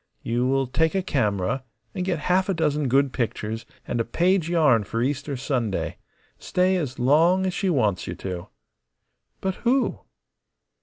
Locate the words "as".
6.75-6.97, 7.45-7.53